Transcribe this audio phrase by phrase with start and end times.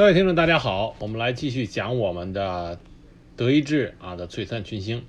[0.00, 2.80] 各位听众，大家好，我们来继续讲我们的
[3.36, 5.04] 德意志啊的璀璨群星。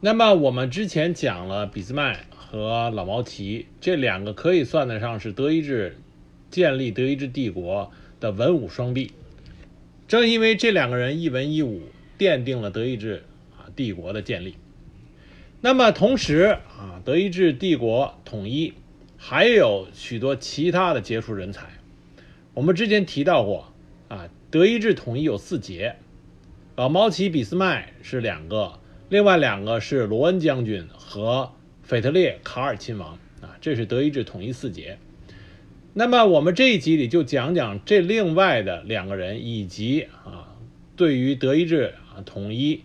[0.00, 5.98] 那么我们之前讲了俾斯麦和老毛奇这两个可以算得上是德意志
[6.50, 9.12] 建立德意志帝国的文武双璧。
[10.08, 11.82] 正因为这两个人一文一武，
[12.18, 13.22] 奠定了德意志
[13.56, 14.56] 啊帝国的建立。
[15.60, 18.74] 那么同时啊，德意志帝国统一
[19.16, 21.68] 还有许多其他的杰出人才。
[22.52, 23.72] 我们之前提到过
[24.08, 25.96] 啊，德意志统一有四杰，
[26.76, 34.98] 老毛奇、俾斯麦是两个，另外两个是罗恩将军和腓特烈卡尔亲王啊，这是德意志统一四杰。
[35.92, 40.54] 那么我们这一集里就讲讲这另外的两个人，以及啊，
[40.94, 42.84] 对于德意志啊统一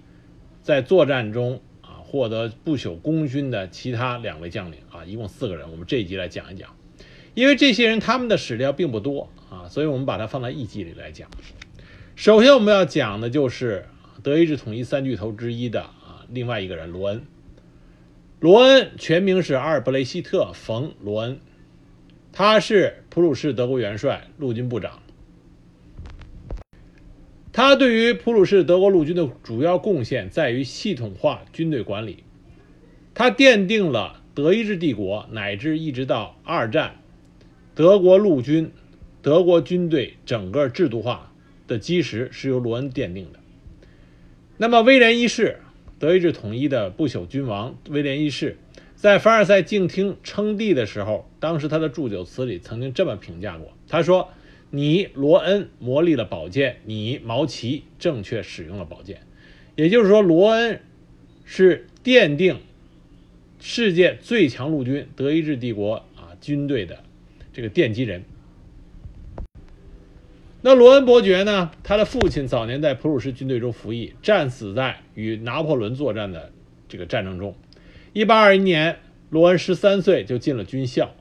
[0.63, 6.75] 在作战中啊获得不朽功勋的其他两位将领啊，一共四个人，我们这一集来讲一讲。
[7.33, 11.29] 因为这些人他们的史料并不多啊，所以我们把它放在一集里来讲。
[12.15, 13.85] 首先我们要讲的就是
[14.23, 17.23] 德意志统一三巨头之一的啊另外一个人罗恩。
[18.39, 21.39] 罗恩全名是阿尔布雷希特·冯·罗恩。
[22.31, 25.01] 他是普鲁士德国元帅、陆军部长。
[27.51, 32.23] 他对于普鲁士德国陆军的主要贡献在于系统化军队管理。
[33.13, 37.01] 他奠定了德意志帝国乃至一直到二战
[37.75, 38.71] 德国陆军、
[39.21, 41.31] 德国军队整个制度化
[41.67, 43.39] 的基石是由罗恩奠定的。
[44.57, 45.59] 那么威廉一世，
[45.99, 48.57] 德意志统一的不朽君王威廉一世。
[48.95, 54.29] 在凡尔赛静听称帝的时候，当时他的祝酒词里曾经这么评价过：“他说，
[54.69, 59.21] 你罗恩磨砺了宝剑，你毛奇正确使用了宝剑。
[59.75, 60.81] 也就是说，罗恩
[61.45, 62.59] 是奠定
[63.59, 67.03] 世界最强陆军德意志帝国啊军队的
[67.51, 68.23] 这个奠基人。
[70.63, 71.71] 那罗恩伯爵呢？
[71.83, 76.51] 他的父亲早年在普鲁士军队中服役，战死在与拿破仑作战的
[76.87, 77.55] 这个战争中。”
[78.13, 81.15] 一八二一年，罗恩十三岁就进了军校。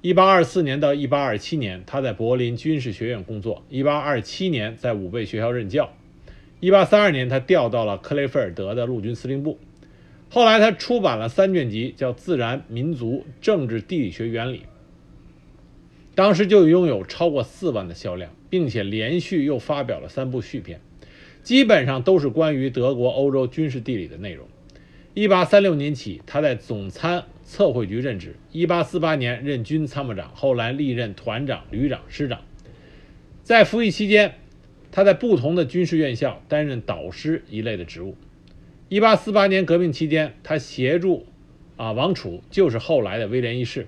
[0.00, 3.62] 一八二四年到一八二七年，他在柏林军事学院工作。
[3.68, 5.92] 一八二七年，在武备学校任教。
[6.60, 9.58] 一八三二年，他调到了克雷菲尔德的陆军司令部。
[10.30, 14.58] 后来，他出版了三卷集，叫《自然、民族、政治、地理学原理》。
[16.14, 20.80] 当时就拥有超过四万的销量，并且连续又发表了三部续篇，
[21.42, 24.46] 基本上都是关于德国、欧洲军事地理的内容。
[25.14, 28.36] 一八三六年起，他在总参测绘局任职。
[28.52, 32.42] 一八四八年任军参谋长，后来历任团长、旅长、师长。
[33.42, 34.34] 在服役期间，
[34.92, 38.16] 他在不同的军事院校担任导师一类的职务。
[38.88, 41.26] 一八四八年革命期间，他协助
[41.76, 43.86] 啊王储，就是后来的威廉一世，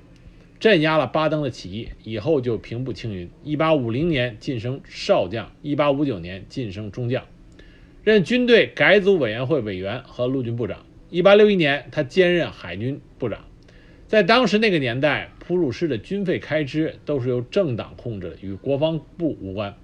[0.60, 3.30] 镇压了巴登的起义，以后就平步青云。
[3.42, 7.24] 一八五零年晋升少将，一八五九年晋升中将，
[8.04, 10.84] 任军队改组委员会委员和陆军部长。
[11.08, 13.46] 一八六一年，他兼任海军部长。
[14.06, 19.74] 在当时那个年代，普鲁士的军费开支都是由政党控制的，与国防部无关。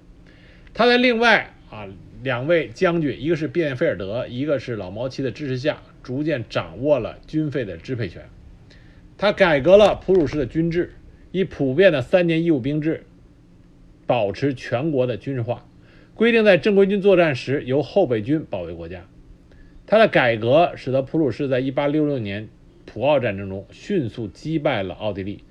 [0.75, 1.87] 他在另外啊
[2.21, 8.29] 两位将军，一个是便菲尔德，一个是老毛奇的支持下，逐渐掌握了军费的支配权。
[9.17, 10.93] 他改革了普鲁士的军制，
[11.31, 13.03] 以普遍的三年义务兵制
[14.05, 15.65] 保持全国的军事化，
[16.13, 19.07] 规定在正规军作战时由后备军保卫国家。
[19.87, 22.47] 他的改革使得普鲁士在1866年
[22.85, 25.43] 普奥战争中迅速击败了奥地利，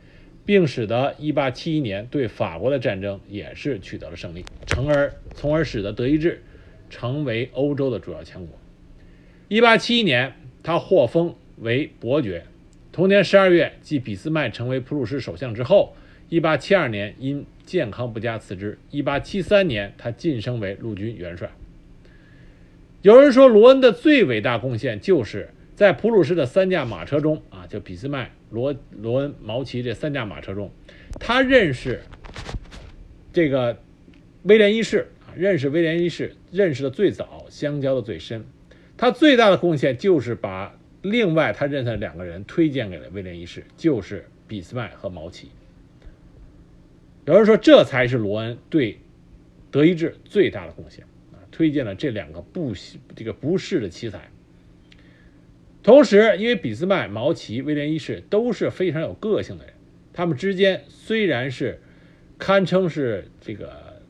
[0.44, 6.43] 并使得1871年对法国的战争也是取得了胜利，从而从而使得德意志
[6.88, 8.56] 成为欧洲的主要强国。
[9.49, 10.32] 1871年，
[10.62, 12.44] 他获封为伯爵。
[12.97, 15.95] 同年十二月，继俾斯麦成为普鲁士首相之后
[16.31, 18.79] ，1872年因健康不佳辞职。
[18.91, 21.51] 1873年，他晋升为陆军元帅。
[23.03, 30.71] 有人说，罗恩的最伟大贡献就是在普鲁士的三驾马车中啊，就俾斯麦、罗罗恩、毛奇这三驾马车中，
[31.21, 32.01] 他认识
[33.31, 33.79] 这个
[34.45, 38.47] 威廉一世啊，认识威廉一世认识的最早，相交的最深。
[38.97, 40.79] 他最大的贡献就是把
[41.11, 45.50] 另外他认识的两个人推荐给了威廉一世，就是俾斯麦和毛奇。
[47.25, 48.99] 有人说，这才是罗恩对
[49.70, 51.05] 德意志最大的贡献。
[51.50, 52.75] 推荐了这两个不
[53.14, 54.29] 这个不世的奇才。
[55.82, 59.73] 同时，因为俾斯麦、毛奇、威廉一世都是非常有个性的人，
[60.12, 61.81] 他们之间虽然是
[62.37, 64.03] 堪称是这个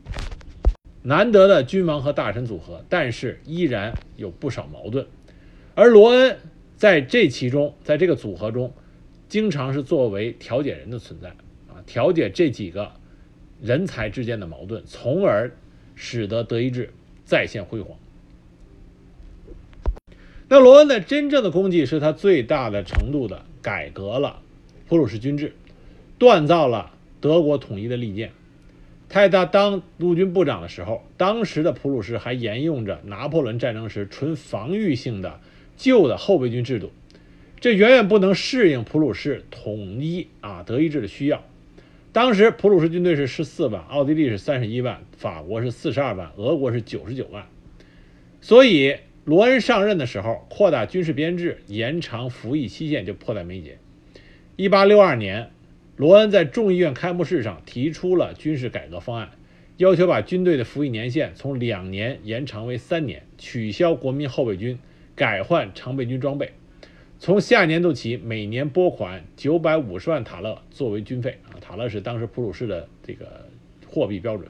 [1.03, 5.07] 难得的君王和大臣组合，但是依然有不少矛盾。
[5.77, 6.39] 而罗恩
[6.77, 8.73] 在这其中，在这个组合中，
[9.29, 11.31] 经常是作为调解人的存在
[11.69, 12.93] 啊，调解这几个
[13.61, 15.51] 人才之间的矛盾，从而。
[15.99, 16.91] 使得德意志
[17.25, 17.97] 再现辉煌。
[20.47, 24.43] 那罗恩的真正的功绩是他最大的程度的改革了
[24.91, 25.55] 普鲁士军制，
[26.19, 28.33] 锻造了德国统一的利剑。
[29.09, 35.41] 在他当陆军部长的时候，当时的普鲁士还沿用着拿破仑战争时纯防御性的
[35.77, 36.91] 旧的后备军制度，
[37.61, 41.45] 这远远不能适应普鲁士统一啊德意志的需要。
[42.13, 47.47] 当时普鲁士军队是十四万，奥地利是三十一万，法国是四十二万，俄国是九十九万，
[48.41, 48.97] 所以。
[49.27, 53.79] 罗恩上任的时候，扩大军事编制、延长服役期限就迫在眉睫。
[54.55, 55.51] 一八六二年，
[55.97, 59.31] 罗恩在众议院开幕式上提出了军事改革方案，
[59.79, 64.79] 要求把军队的服役年限从两年延长为三年，取消国民后备军，
[65.17, 66.53] 改换常备军装备。
[67.19, 73.49] 从下年度起，每年拨款九百五十万塔勒作为军费啊，塔勒是当时普鲁士的这个
[73.87, 74.49] 货币标准。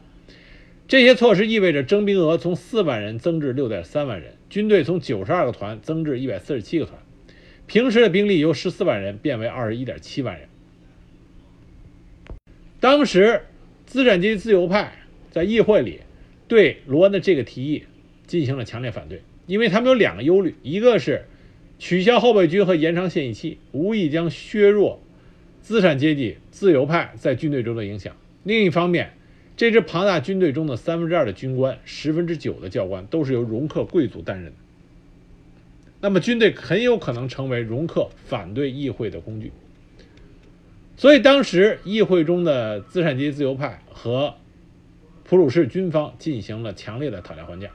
[0.89, 4.35] 这些措施意味着征兵额从四万人增至六点三万人。
[4.51, 6.99] 军队从九十二个团增至一百四十七个团，
[7.67, 10.49] 平时的兵力由十四万人变为二十一点七万人。
[12.79, 13.43] 当时，
[13.85, 14.93] 资产阶级自由派
[15.31, 16.01] 在议会里
[16.47, 17.85] 对罗恩的这个提议
[18.27, 21.25] 进行了强烈反对，因为他们有两个忧虑：一个是
[21.79, 25.01] 取消后备军和延长现役期，无疑将削弱
[25.61, 28.13] 资产阶级自由派在军队中的影响；
[28.45, 29.13] 另一方面，
[29.57, 34.53] 这支庞大军队中的三分之二的军官，十分之九的教官都是由容克贵族担任的。
[36.01, 39.51] 那么，军队很有可能成为容克反对议会的工具。
[40.97, 44.35] 所以，当时议会中的资产阶级自由派和
[45.25, 47.71] 普鲁士军方进行了强烈的讨价还价。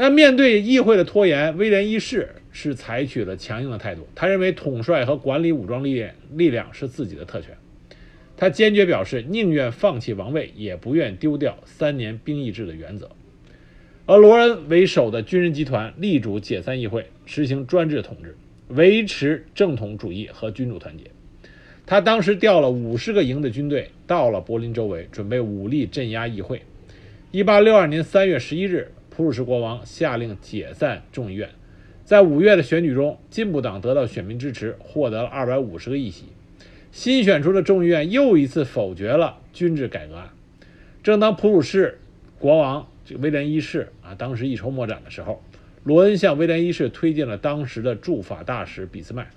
[0.00, 4.08] 那面对议会的拖延，威廉一世是采取了强硬的态度。
[4.14, 7.54] 他认为统帅和管理武装力量力量是自己的特权。
[8.34, 13.10] 他坚决表示，宁愿放弃王位，也不愿丢掉三年兵役制的原则。
[14.06, 18.34] 而罗恩为首的军人集团力主解散议会，实行专制统治，
[18.68, 21.04] 维持正统主义和君主团结。
[21.84, 26.62] 他当时调了五十个营的军队到了柏林周围，准备武力镇压议会。
[27.32, 31.50] 一八六二年三月十一日，普鲁士国王下令解散众议院。
[32.06, 36.24] 在五月的选举中，进步党得到选民支持，获得了二百五十个议席。
[36.90, 40.30] 新选出的众议院又一次否决了军制改革案。
[41.02, 42.00] 正当普鲁士
[42.38, 42.88] 国王
[43.18, 45.42] 威廉一世啊，当时一筹莫展的时候，
[45.84, 49.28] 罗恩向威廉一世推荐了当时的驻法大使俾斯麦。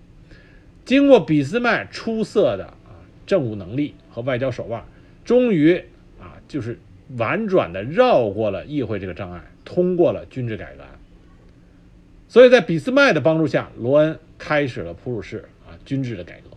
[0.86, 4.86] 经过俾斯麦出色的啊政务能力和外交手腕，
[5.26, 5.76] 终于
[6.22, 6.80] 啊就是
[7.18, 10.84] 婉转的绕过了议会这个障碍，通过了军制改革。
[12.28, 16.50] 所以在俾斯麦的帮助下，罗恩开始了普鲁士啊军制的改革。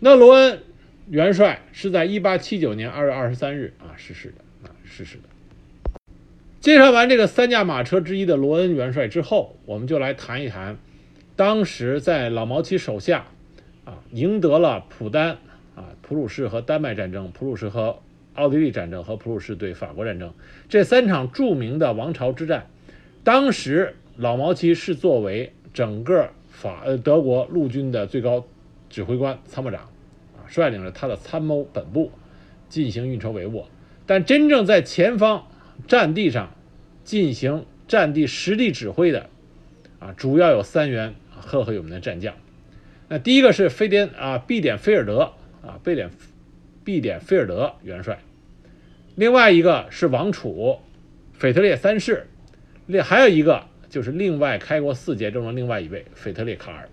[0.00, 0.60] 那罗恩
[1.08, 5.24] 元帅是在1879年2月23日啊逝世的啊逝世的。
[6.60, 10.78] 介绍完这个三驾马车之一的罗恩元帅之后，我们就来谈一谈
[11.36, 13.26] 当时在老毛奇手下
[13.84, 15.38] 啊赢得了普丹
[15.74, 18.00] 啊普鲁士和丹麦战争、普鲁士和
[18.34, 20.32] 奥地利战争和普鲁士对法国战争
[20.68, 22.66] 这三场著名的王朝之战。
[23.24, 28.46] 当时老毛奇是作为整个法呃德国陆军的最高
[28.90, 29.82] 指挥官、参谋长
[30.36, 30.48] 啊。
[30.48, 32.12] 率领着他的参谋本部
[32.68, 33.64] 进行运筹帷幄，
[34.06, 35.46] 但真正在前方
[35.86, 36.54] 战地上
[37.04, 39.28] 进行战地实地指挥的
[39.98, 42.34] 啊，主要有三员赫赫有名的战将。
[43.08, 46.10] 那第一个是菲典啊，毕典菲尔德啊，贝典
[46.84, 48.16] 毕典菲尔德元帅；
[49.14, 50.80] 另外一个是王储
[51.32, 52.24] 腓特烈三世；
[52.86, 56.88] 另还有一个就是另外开国四杰中的另外一位腓特烈卡尔。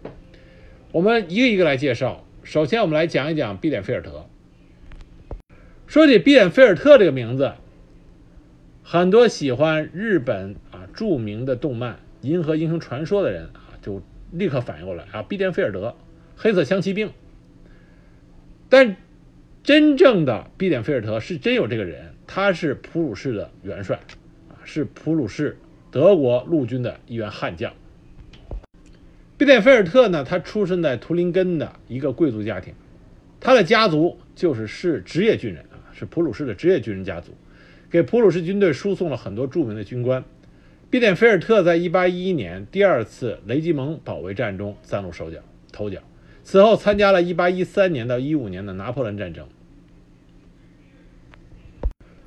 [0.92, 2.26] 我们一个一个来介绍。
[2.42, 4.26] 首先，我们来讲一讲毕典菲尔德。
[5.86, 7.54] 说起毕典菲尔特这个名字，
[8.82, 15.96] 很多喜欢日本啊著名的动漫《银河英雄传说》的人啊，就立刻反应过来啊，毕典菲尔德，
[16.36, 17.12] 黑色枪骑兵。
[18.68, 18.96] 但
[19.70, 24.00] 真正的毕点菲尔特是真有这个人，他是普鲁士的元帅
[24.50, 25.60] 啊，是普鲁士
[25.92, 27.72] 德国陆军的一员悍将。
[29.38, 32.74] 毕点菲尔特呢，他出生在图林根的一个贵族家庭，
[33.40, 37.36] 他的家族就是是职业军人啊，是普鲁士的职业军人家族，
[37.92, 40.24] 给普鲁士军队输送了很多著名的军官。
[40.90, 45.38] 毕点菲尔特在1811年第二次雷吉蒙保卫战中崭露手脚
[45.72, 46.00] 头角，
[46.42, 49.48] 此后参加了1813年到15年的拿破仑战争。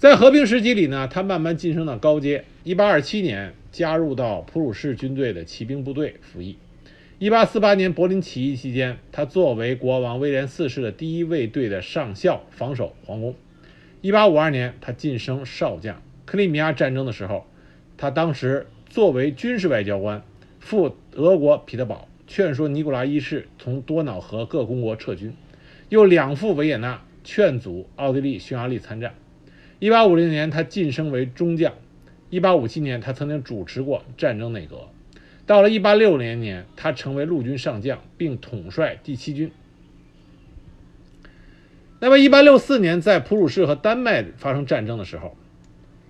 [0.03, 2.45] 在和平时期里呢，他慢慢晋升到高阶。
[2.65, 6.59] 1827年加入到普鲁士军队的骑兵部队服役。
[7.21, 13.37] 一八四八年柏林起义期间，他作为国王威廉四世的第一卫队的上校，防守皇宫。
[14.03, 16.03] 1852年，他晋升少将。
[16.25, 17.47] 克里米亚战争的时候，
[17.97, 20.25] 他当时作为军事外交官，
[20.59, 25.33] 赴俄国彼得堡，劝说尼古拉一世从多瑙河各公国撤军，
[25.91, 29.15] 又两赴维也纳，劝阻奥地利、匈牙利参战。
[29.83, 31.75] 1850年，他晋升为中将。
[32.31, 34.89] 1857年，他曾经主持过战争内阁。
[35.45, 39.51] 到了1860年，他成为陆军上将，并统帅第七军。
[41.99, 45.37] 那么，1864年在普鲁士和丹麦发生战争的时候，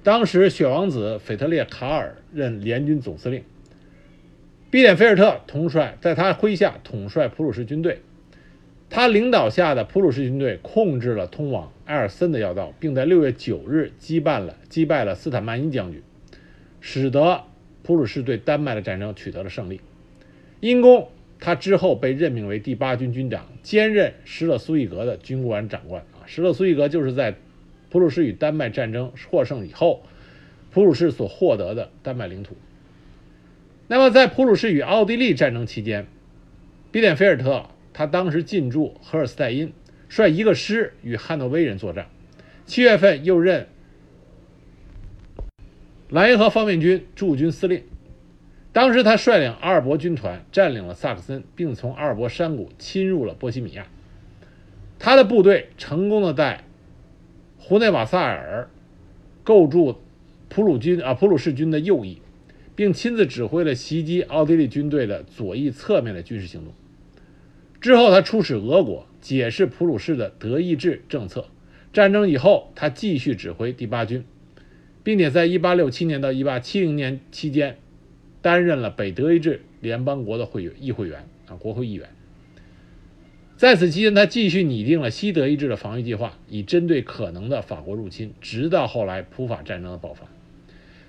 [0.02, 3.42] 当时雪王子腓特烈·卡尔任联军总司令，
[4.70, 8.02] 毕典菲尔特统帅，在他麾下统帅普鲁士军队。
[8.94, 16.02] 他领导下的普鲁士军队控制了通往埃尔森的要道，并在6月9日击败了击败了斯坦曼因将军，
[16.82, 17.44] 使得
[17.82, 19.80] 普鲁士对丹麦的战争取得了胜利。
[20.61, 21.08] 因功。
[21.44, 26.22] 他之后被任命为第八军军长，兼任施勒苏伊格的军官长官啊。
[26.25, 27.34] 施勒苏伊格就是在
[27.90, 30.04] 普鲁士与丹麦战争获胜以后，
[30.70, 32.56] 普鲁士所获得的丹麦领土。
[33.88, 36.06] 那么，在普鲁士与奥地利战争期间，
[36.92, 39.72] 比典菲尔特他当时进驻赫尔斯泰因，
[40.08, 42.08] 率一个师与汉诺威人作战。
[42.64, 43.66] 七月份又任
[46.08, 47.82] 莱茵河方面军驻军司令。
[48.72, 53.87] 当时他率领阿尔伯军团占领了萨克森，并从阿尔伯山谷侵入了波西米亚。
[54.99, 56.64] 他的部队成功的在
[57.58, 58.70] 胡内瓦萨尔
[59.42, 60.00] 构筑
[60.49, 62.22] 普鲁军啊普鲁士军的右翼，
[62.75, 66.72] 并亲自指挥了袭击奥地利军队的左翼侧面的军事行动。
[67.82, 71.48] 之后，他出使俄国，解释普鲁士的德意志政策。
[71.92, 74.24] 战争以后，他继续指挥第八军，
[75.02, 77.76] 并且在1867年到1870年期间。
[78.40, 82.08] 担任了北德意志联邦国的会议会员啊，国会议员。
[83.56, 88.34] 在此期间，他继续拟定了西德意志的防御计划，以针对可能的法国入侵。
[88.40, 90.26] 直到后来普法战争的爆发，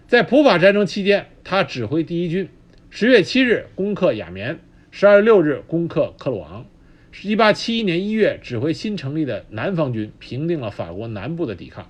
[0.08, 2.50] 在普法战争期间，他指挥第一军，
[2.92, 4.60] 十月七日攻克雅眠，
[4.96, 6.68] 十二月六日攻克克鲁昂。
[7.24, 11.90] 一八七一年一月，指挥新成立的南方军，平定了法国南部的抵抗。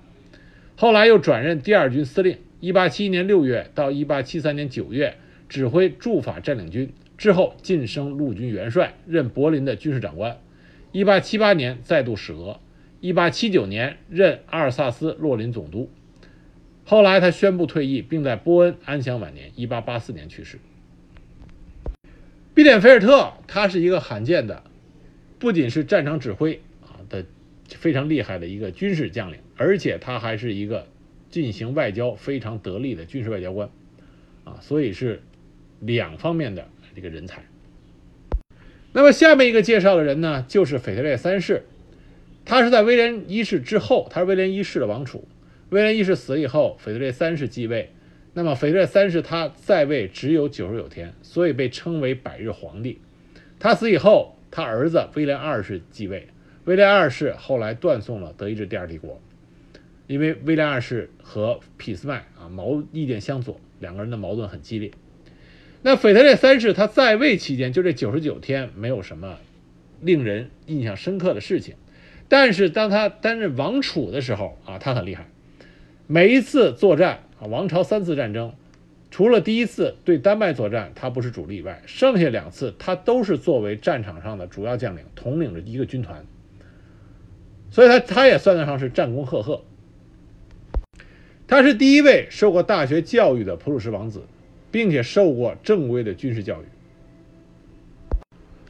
[0.74, 2.38] 后来又转任第二军司令。
[2.60, 5.18] 一八七一年六月到一八七三年九月。
[5.50, 10.38] 指挥驻法占领军之后晋升陆军元帅，任柏林的军事长官。
[10.94, 12.58] 1878年再度使俄
[13.02, 15.90] ，1879年任阿尔萨斯洛林总督。
[16.86, 19.50] 后来他宣布退役，并在波恩安享晚年。
[19.58, 20.58] 1884年去世。
[22.54, 24.62] 毕典菲尔特他是一个罕见的，
[25.38, 27.24] 不仅是战场指挥啊的
[27.68, 30.86] 非常厉害的一个军事将领，而且他还是一个
[31.30, 33.68] 进行外交非常得力的军事外交官
[34.44, 35.20] 啊，所以是。
[35.80, 37.44] 两方面的这个人才。
[38.92, 41.64] 那么下面一个介绍的人呢，就是腓特烈三世。
[42.46, 45.28] 他是在威廉一世之后，他是威廉一世的王储。
[45.68, 47.92] 威廉一世死了以后，腓特烈三世继位。
[48.36, 52.98] 那么腓特烈三世他在位只有九十九天，所以被称为百日皇帝。
[53.60, 56.28] 他死以后，他儿子威廉二世继位。
[56.64, 59.20] 威廉二世后来断送了德意志第二帝国，
[60.06, 64.90] 因为威廉二世和俾斯麦啊矛意见相左，两个人的矛盾很激烈。
[65.82, 69.38] 那腓特烈三世他在位期间，就这九十九天，没有什么
[70.00, 71.74] 令人印象深刻的事情。
[72.26, 75.28] 但是当他担任王储的时候啊，他很厉害。
[76.06, 78.52] 每一次作战王朝三次战争，
[79.10, 86.24] 除了第一次对丹麦作战他不是主力以外，剩下两次他都是作为战场上的主要将领，统领着一个军团。
[87.70, 89.62] 所以他他也算得上是战功赫赫。
[91.46, 94.22] 他是第一位受过大学教育的普鲁士王子。
[94.74, 96.64] 并且受过正规的军事教育。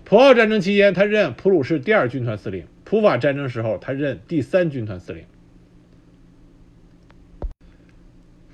[0.05, 5.25] 普奥战争期间，他任普鲁士第二军团司令；普法战争时候，他任第三军团司令。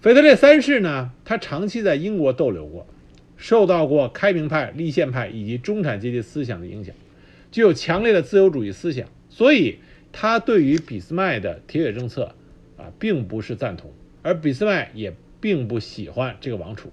[0.03, 2.87] 腓特烈三世呢，他长期在英国逗留过，
[3.37, 6.95] 受到过开明派、立宪派以及中产阶级思想的影响，
[7.53, 9.79] 具有强烈的自由主义思想，所以
[10.11, 12.35] 他对于俾斯麦的铁血政策
[12.79, 13.93] 啊，并不是赞同，
[14.23, 16.91] 而俾斯麦也并不喜欢这个王储。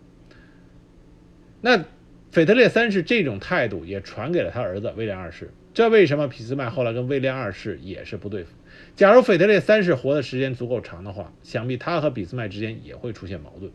[1.61, 1.85] 那
[2.31, 8.51] 腓特烈三世这种态度也传给了他儿子威廉二世，这为什么俾斯麦后来跟威廉二世也是不对付？
[8.98, 13.72] 假如腓特烈三世活的时间足够长的话，想必他和俾斯麦之间也会出现矛盾。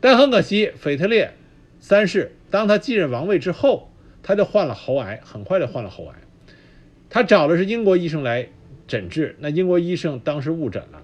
[0.00, 1.32] 但很可惜，腓特烈
[1.80, 3.90] 三世当他继任王位之后，
[4.22, 6.14] 他就患了喉癌，很快就患了喉癌。
[7.10, 8.46] 他找的是英国医生来
[8.86, 11.02] 诊治，那英国医生当时误诊了。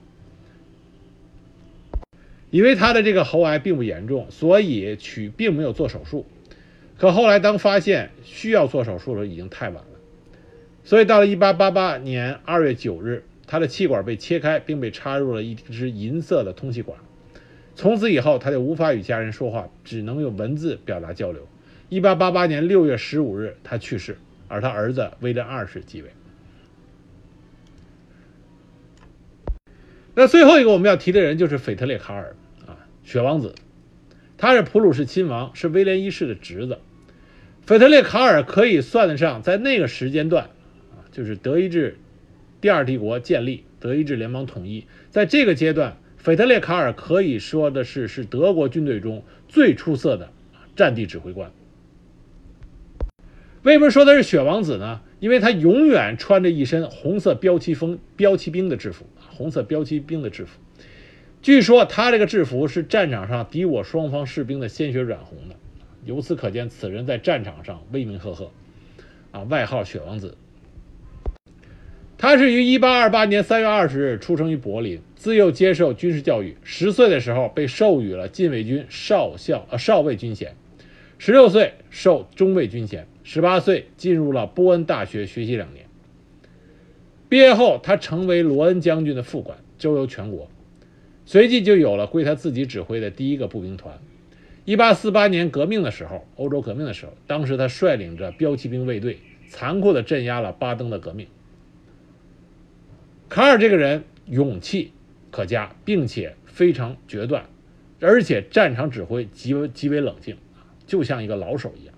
[2.50, 6.26] 以为他的这个喉癌并不严重，所以取并没有做手术。
[6.96, 9.93] 可后来当发现需要做手术的时候，已经太晚了。
[10.84, 16.98] 所以到了1888年2月9日，他的气管被切开，并被插入了一支银色的通气管。
[17.74, 21.48] 从此以后，他就无法与家人说话，只能用文字表达交流。
[21.88, 26.10] 一八八八年六月十五日，他去世，而他儿子威廉二世继位。
[30.14, 32.36] 那最后一个我们要提的人就是腓特烈卡尔
[32.66, 33.54] 啊，雪王子，
[34.38, 36.78] 他是普鲁士亲王，是威廉一世的侄子。
[37.66, 40.50] 腓特烈卡尔可以算得上在那个时间段，
[41.14, 41.96] 就是德意志
[42.60, 50.32] 第二帝国建立，德意志联邦统一，在这个阶段，腓特烈卡尔可以说的是是德国军队中最出色的
[50.74, 51.52] 战地指挥官。
[53.62, 55.02] 为什么说他是雪王子呢？
[55.20, 59.06] 因为他永远穿着一身红色标旗风标骑兵的制服。
[59.36, 60.58] 红色标骑兵的制服，
[61.42, 65.54] 据说他这个制服是战场上敌我双方士兵的鲜血染红的，
[66.04, 68.50] 由此可见此人在战场上威名赫赫，
[69.30, 70.36] 啊，外号雪王子。
[72.24, 80.56] 他是于1828年3月20日出生于柏林，自幼接受军事教育，十岁的时候被授予了禁卫军少校呃少尉军衔，
[81.18, 85.84] 十六岁授中尉军衔，十八岁进入了波恩大学学习两年。
[87.28, 90.48] 毕业后，他成为罗恩将军的副官，周游全国，
[91.26, 93.98] 随即就有了归他自己指挥的第一个步兵团。
[94.64, 101.26] 1848年革命的时候，欧洲革命的时候，当时他率领着标骑兵卫队，残酷地镇压了巴登的革命。
[103.34, 104.92] 卡尔这个人勇气
[105.32, 107.46] 可嘉，并且非常决断，
[108.00, 110.36] 而且战场指挥极为极为冷静，
[110.86, 111.92] 就像一个老手一样。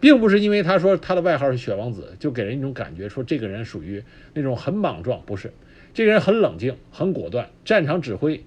[0.00, 5.52] 并不是因为他说他的外号是雪王子，就给人一种感觉说这个人属于那种很莽撞，不是，
[5.92, 8.42] 这个人很冷静、很果断，战场指挥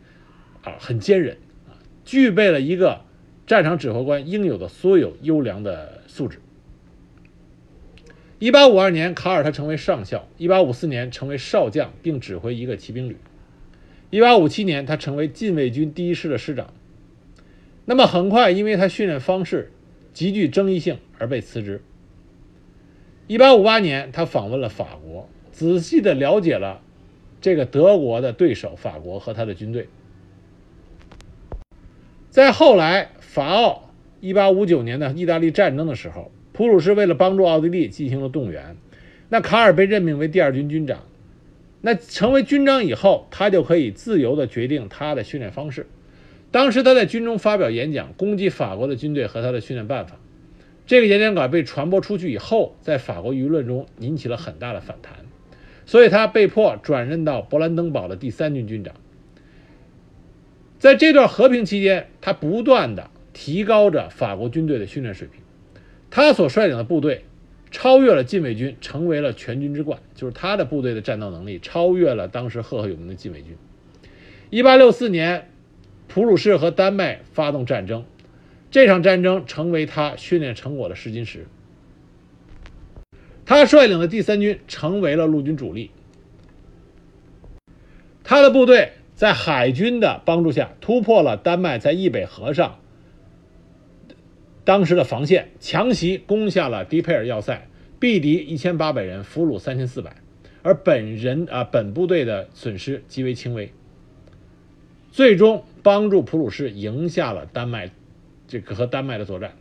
[0.63, 1.37] 啊很坚韧
[1.67, 3.01] 啊，具备了一个
[3.45, 6.39] 战场指挥官应有的所有优良的素质。
[8.39, 13.15] 一八五二年，卡尔他成为上校；一八五四年成为少将，并指挥一个骑兵旅；
[14.09, 16.73] 一八五七年，他成为禁卫军第一师的师长。
[17.85, 19.71] 那么很快，因为他训练方式。
[20.11, 21.81] 极具争议性而被辞职。
[23.27, 26.81] 一八五八年，他访问了法国，仔细的了解了
[27.39, 29.87] 这个德国的对手法国和他的军队。
[32.29, 38.75] 在后来法奥一八五九年的意大利战争的时候，普鲁士为了帮助奥地利进行了动员，
[39.29, 41.05] 那卡尔被任命为第二军军长。
[41.79, 45.87] 那成为军长以后，他就可以自由的决定他的训练方式。
[46.51, 50.17] 当时他在军中发表演讲，攻击法国的军队和他的训练办法。
[50.85, 55.13] 这个演讲稿被传播出去以后，在法国舆论中引起了很大的反弹，
[55.85, 58.95] 所以他被迫转任到勃兰登堡的第三军军长。
[60.77, 65.38] 在这段和平期间，他不断的提高着法国军队的训练水平，
[66.09, 67.25] 他所率领的部队
[67.71, 69.99] 超越了禁卫军，成为了全军之冠。
[70.15, 73.57] 就是他的部队的战斗能力超越了当时赫赫有名的禁卫军。
[74.49, 75.49] 一八六四年。
[76.11, 78.03] 普鲁士和丹麦发动战争，
[78.71, 81.45] 这场战争成为他训练成果的试金石。
[83.45, 85.91] 他率领的第三军成为了陆军主力。
[88.23, 92.79] 他的部队在海军的帮助下突破了丹麦在易北河上
[94.69, 97.67] 当时的防线，强袭攻下了迪佩尔要塞，
[97.99, 100.17] 毙敌一千八百人，俘虏三千四百，
[100.61, 103.73] 而本人啊本部队的损失极为轻微。
[105.11, 107.89] 最终帮助普鲁士赢下了丹麦，
[108.47, 109.53] 这个和丹麦的作战。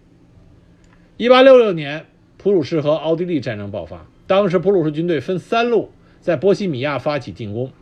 [1.17, 2.05] 一八六六年，
[2.37, 4.07] 普鲁士和奥地利战争爆发。
[4.27, 5.91] 当时普鲁士军队分三路
[6.21, 7.73] 在波西米亚发起进攻。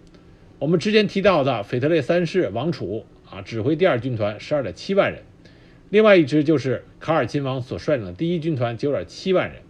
[0.60, 5.22] 我们之前提到的腓特烈三世王储啊，指挥第二军团十二点七万人，
[5.90, 9.62] 另外一支就是卡尔亲王所率领的第一军团九点七万人，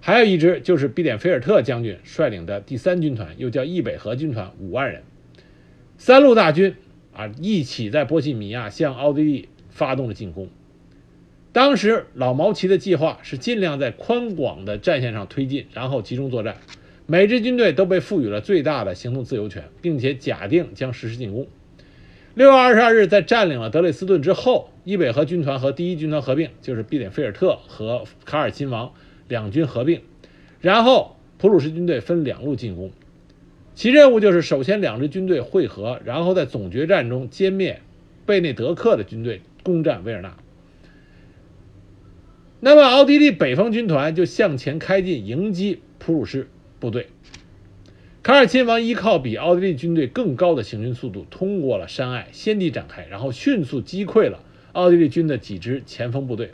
[0.00, 5.02] 还有一支就是毕典菲尔特将军率领的第三军团，又叫易北河军团五万人，
[5.98, 6.74] 三路大军。
[7.12, 10.50] 啊，一起在波西米亚向奥地利发动了进攻。
[11.50, 16.58] 当时老毛奇的计划是尽量在宽广的战线上推进，然后集中作战。
[17.06, 21.46] 每支军队都被赋予了最大的行动自由权，并且假定将实施进攻。
[22.36, 28.92] 六月二十二日，在占领了德累斯顿之后，伊北河军团和第一军团合并，就是毕点菲尔特和卡尔亲王
[29.26, 30.02] 两军合并，
[30.60, 32.90] 然后普鲁士军队分两路进攻。
[33.74, 37.80] 其任务就是首先两支军队会合，然后在总决战中歼灭
[38.26, 40.36] 贝内德克的军队，攻占维尔纳。
[42.60, 47.06] 那么奥地利北方军团就向前开进，迎击普鲁士部队。
[48.26, 54.40] 卡尔亲王依靠比奥地利军队更高的行军速度，通过了山隘，先地展开，然后迅速击溃了
[54.72, 56.50] 奥地利军的几支前锋部队。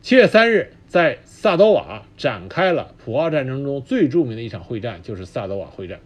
[0.00, 6.00] 七月三日，在萨多瓦展开了普奥战争中最著名的一场会战，就是萨多瓦会战。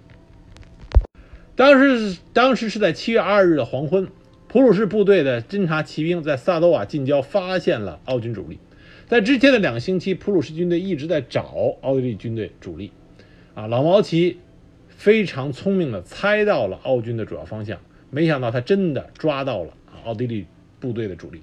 [1.54, 4.08] 当时当时是在七月二日的黄昏，
[4.48, 8.58] 普鲁士部队的侦察骑兵在萨多瓦近郊发现了奥军主力。
[9.06, 12.90] 在之前的两个星期，普鲁士军队一直在找奥地利军队主力。
[13.54, 14.38] 啊，老毛奇
[15.00, 19.72] 非常聪明的猜到了奥军的主要方向，没想到他真的抓到了
[20.04, 20.44] 奥地利
[20.78, 21.40] 部队的主力。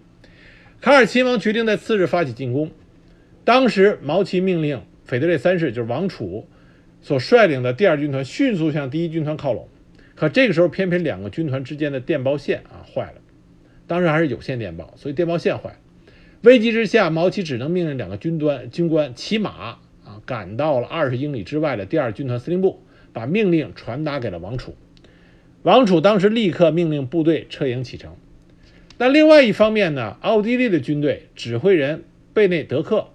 [0.80, 2.70] 卡尔亲王决定在次日发起进攻。
[3.44, 6.48] 当时毛奇命令腓特烈三世，就是王储
[7.02, 9.68] 所率领的第二军团迅速向第一军团靠拢。
[10.14, 13.22] 可这个时候，偏偏两个军团之间的电报线啊坏了，
[13.88, 15.78] 当时还是有线电报，所以电报线坏了。
[16.42, 19.50] 危急之下，毛奇只能命令两个军端军官骑马
[20.06, 22.84] 啊，赶到了二十英里之外的第二军团司令部，
[23.18, 24.76] 把命令传达给了王储。
[25.64, 28.16] 王储当时立刻命令部队撤营启程。
[29.00, 32.04] 那另外一方面呢，奥地利的军队指挥人
[32.36, 33.08] 贝内德克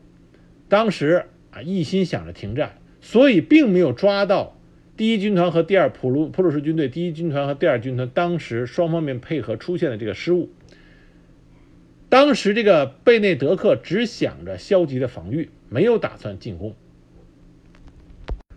[0.69, 4.59] 当时啊一心想着停战，所以并没有抓到
[4.97, 10.51] 第一军团和第二普鲁普鲁士军队第一军团和第二军团当时双方面配合出现的这个失误。
[12.09, 16.75] 当时这个贝内德克只想着消极的防御，没有打算进攻。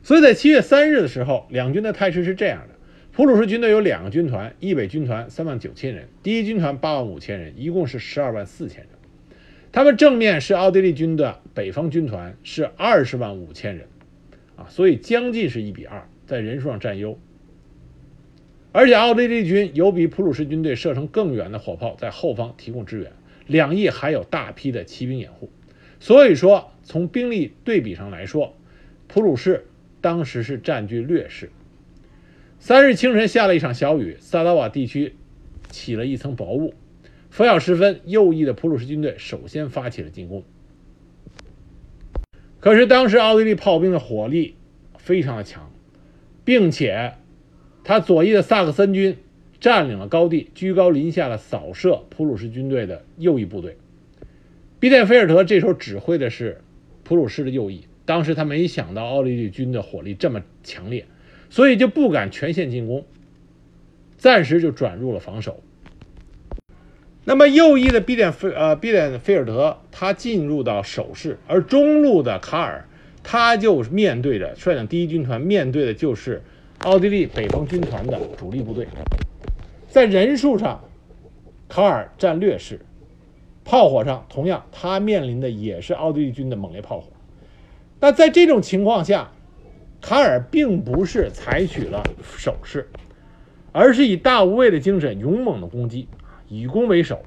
[0.05, 2.75] 所以在七月三日的时候，两军的态势是这样的：
[3.11, 8.89] 普鲁士军队有两个军团，易北军团三万九千人，第一军团八万五千人，一共是十二万四千人。
[9.71, 13.87] 他们正面是奥地利军的北方军团，是二十万五千人，
[14.55, 17.17] 啊，所以将近是一比二，在人数上占优。
[18.71, 23.11] 而且奥地利军有比普鲁士军队射程更远的火炮在后方提供支援。
[23.47, 25.49] 两翼还有大批的骑兵掩护，
[25.99, 28.55] 所以说从兵力对比上来说，
[29.07, 29.65] 普鲁士
[30.05, 31.49] 当时是占据劣势。
[32.59, 35.15] 三日清晨下了一场小雨，萨达瓦地区
[35.71, 36.75] 起了一层薄雾。
[37.31, 40.43] 拂晓时分，右翼的普鲁士军队首先发起了进攻。
[42.59, 44.53] 可是当时奥地利炮兵的火力
[44.99, 45.71] 非常的强，
[46.43, 47.13] 并且
[47.83, 49.17] 他左翼的萨克森军。
[49.57, 53.77] 占领了高地，居高临下的扫射普鲁士军队的右翼部队。
[54.79, 56.61] 毕甸菲尔德这时候指挥的是
[57.03, 61.05] 普鲁士的右翼，当时他没想到奥地利军的火力这么强烈，
[61.49, 63.05] 所以就不敢全线进攻，
[64.17, 65.61] 暂时就转入了防守。
[67.23, 72.87] 那么右翼的毕甸菲呃毕甸菲尔德他进入到守势，而中路的卡尔
[73.23, 76.43] 他就面对着率领第一军团，面对的就是
[76.83, 78.87] 奥地利北方军团的主力部队。
[79.89, 80.83] 在人数上，
[81.67, 82.75] 卡尔占劣势；
[83.63, 87.11] 炮火上，同样他面临的也是奥地利军的猛烈炮火。
[87.99, 89.31] 那在这种情况下，
[90.01, 92.03] 卡尔并不是采取了
[92.37, 92.87] 守势，
[93.71, 96.07] 而是以大无畏的精神勇猛的攻击，
[96.47, 97.23] 以攻为守。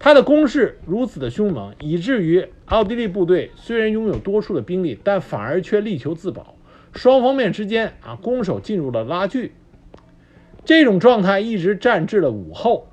[0.00, 6.56] 他的攻势如此的凶猛，以至于奥地利部队虽然拥有多数的兵力，但反而却力求自保。
[6.92, 9.52] 双方面之间啊，攻守进入了拉锯。
[10.64, 12.88] 这种状态一直战至了午后，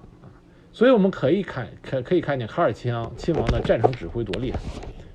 [0.72, 4.60] 所以我们可以看可可以看见卡尔亲王亲王的战场指挥多厉害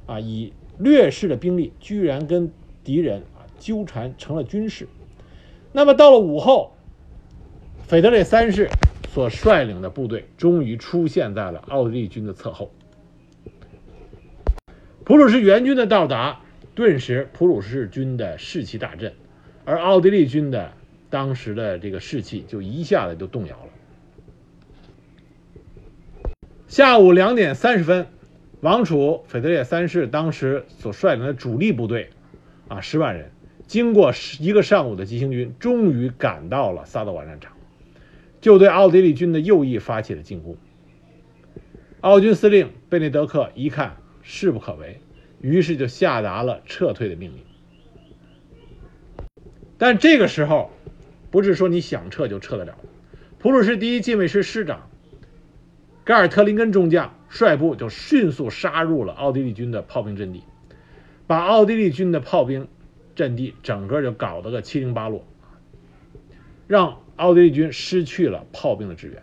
[0.07, 0.21] 啊！
[0.21, 2.51] 以劣势的兵力居然跟
[2.83, 4.89] 敌人啊纠缠成了军事。
[5.73, 6.73] 那么到了午后，
[7.87, 8.69] 腓特烈三世
[9.09, 12.73] 所率领的部队终于出现在了奥地利军的侧后。
[15.05, 16.41] 普鲁士援军的到达，
[16.75, 19.13] 顿时普鲁士军的士气大振，
[19.65, 20.73] 而奥地利军的。
[21.11, 23.69] 当时的这个士气就一下子就动摇了。
[26.69, 28.07] 下午两点三十分，
[28.61, 32.11] 王储腓特烈三世当时所率领的主力部队，
[32.69, 33.31] 啊，十万人，
[33.67, 37.53] 经过一个上午的急行军，终于赶到了萨德瓦战场，
[38.41, 40.57] 就对奥地利军的右翼发起了进攻。
[42.01, 45.01] 奥军司令贝内德克一看势不可为，
[45.41, 47.39] 于是就下达了撤退的命令。
[49.79, 50.71] 但这个时候。
[51.33, 52.77] 不是说你想撤就撤得了。
[53.39, 54.91] 普鲁士第一近卫师师长
[56.03, 60.45] 盖尔特林根中将率部就迅速杀入了奥地利军的炮兵阵地，
[61.27, 62.69] 把奥地利军的炮兵
[63.15, 65.25] 阵地整个就搞得个七零八落，
[66.67, 69.23] 让奥地利军失去了炮兵的支援。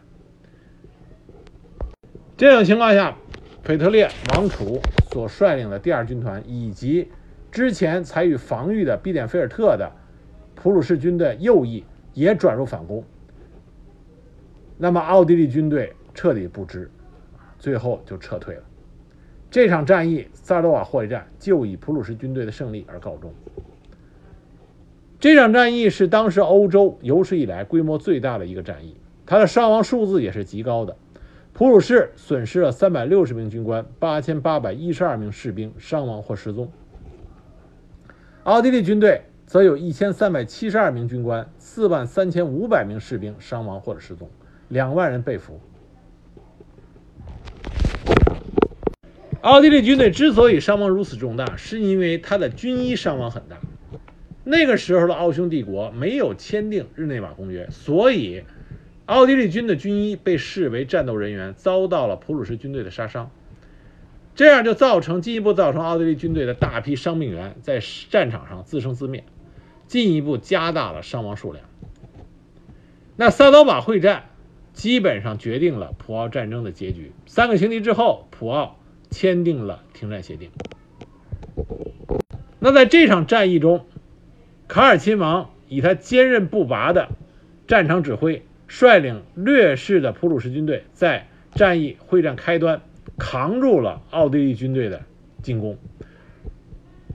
[2.35, 3.15] 这种情况下，
[3.63, 7.09] 腓特烈王储所率领的第二军团以及
[7.51, 9.91] 之前采取防御的毕典菲尔特的
[10.55, 11.83] 普鲁士军队右翼。
[12.13, 13.03] 也转入反攻，
[14.79, 16.89] 那么奥地利军队彻底不支，
[17.59, 18.63] 最后就撤退了。
[19.49, 23.33] 这场战役萨尔多瓦获战就以普鲁士军队的胜利而告终。
[25.19, 30.95] 这场战役是当时欧洲有史以来规模最大的一个战役，它的伤亡数字也是极高的。
[31.53, 36.69] 普鲁士损失了三百六十名军官，八千八百一十二名士兵伤亡或失踪。
[38.43, 44.29] 奥地利军队则有一千三百七十二名军官、四万三千五百名士兵伤亡或者失踪，
[44.67, 45.59] 两万人被俘。
[49.41, 53.57] 奥地利军队之所以伤亡如此重大，是因为他的军医伤亡很大。
[54.43, 58.43] 那个时候的奥匈帝国没有签订日内瓦公约，所以
[59.05, 63.29] 奥地利军的军医被视为战斗人员，遭到了普鲁士军队的杀伤。
[64.35, 69.23] 这样就造成进一步造成奥地利军队的大批伤病员在战场上自生自灭，
[69.87, 71.65] 进一步加大了伤亡数量。
[73.15, 74.29] 那萨刀瓦会战
[74.73, 77.11] 基本上决定了普奥战争的结局。
[77.25, 78.76] 三个星期之后，普奥
[79.09, 80.51] 签订了停战协定。
[82.59, 83.85] 那在这场战役中，
[84.67, 87.09] 卡尔亲王以他坚韧不拔的
[87.67, 92.81] 战场指挥，率领劣势的普鲁士军队，在战役会战开端。
[93.19, 95.01] 扛住了奥地利军队的
[95.41, 95.79] 进攻，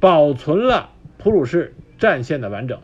[0.01, 2.81] 保存了普鲁士战线的完整，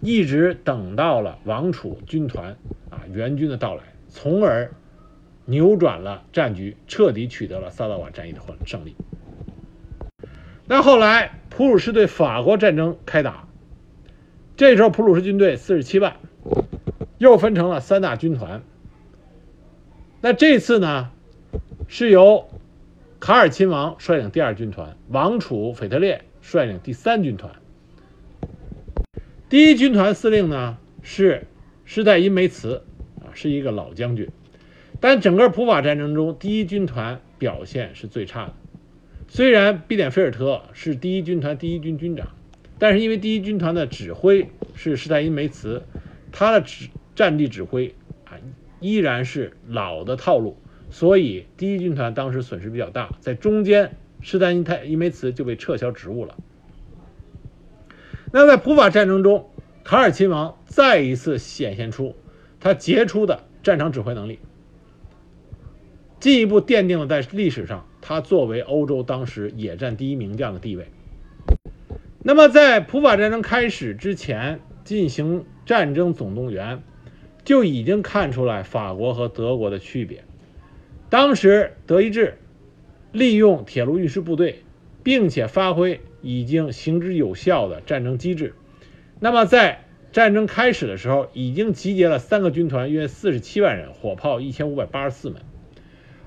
[0.00, 2.56] 一直等到了王储军团
[2.88, 4.72] 啊援军的到来，从而
[5.44, 8.94] 扭转了战局，彻底取得了萨达瓦战役的胜利。
[10.66, 13.48] 那后来普鲁士对法国战争开打，
[14.56, 16.16] 这时候普鲁士军队四十七万，
[17.18, 18.62] 又分成了三大军团。
[20.20, 21.10] 那这次呢？
[21.86, 22.48] 是由
[23.20, 27.52] 卡尔亲王率领第二军团，王储腓特烈率领第三军团。
[29.50, 31.46] 第一军团司令呢是
[31.84, 32.84] 施泰因梅茨，
[33.20, 34.30] 啊，是一个老将军。
[35.04, 38.54] 但整个普法战争中，第一军团表现是最差的。
[39.28, 42.28] 虽然毕点菲尔特是第一军团第一军军长，
[42.78, 45.82] 但是因为第一军团的指挥是施泰因梅茨，
[46.32, 48.40] 他的指战地指挥啊
[48.80, 50.56] 依然是老的套路。
[50.88, 56.34] 所以，第一军团当时损失比较大，在中间，施泰因泰伊梅茨就被撤销职务了。
[58.32, 59.50] 那在普法战争中，
[59.84, 62.16] 卡尔亲王再一次显现出
[62.58, 64.38] 他杰出的战场指挥能力，
[66.24, 70.86] 进一步奠定了在历史上他作为欧洲当时野战第一名将的地位。
[72.22, 76.82] 那么，在普法战争开始之前进行战争总动员，
[77.44, 80.24] 就已经看出来法国和德国的区别。
[81.10, 82.38] 当时德意志
[83.12, 84.62] 利用铁路运输部队，
[85.02, 88.54] 并且发挥已经行之有效的战争机制。
[89.20, 95.42] 那么在战争开始的时候，已经集结了三个军团，约四十七万人，火炮一千五百八十四门，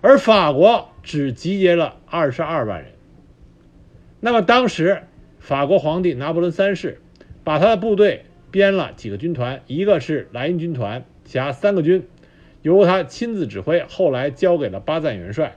[0.01, 2.91] 而法国只集结了二十二万人。
[4.19, 5.03] 那么当时
[5.39, 7.01] 法国皇帝拿破仑三世
[7.43, 12.07] 把他的部队编了几个军团，一个是莱茵军团，辖三个军。
[12.63, 15.55] 由他亲自指挥，后来交给了巴赞元帅。